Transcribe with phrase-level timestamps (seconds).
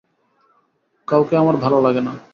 [1.07, 2.13] কাউকে আমার ভালো লাগে না।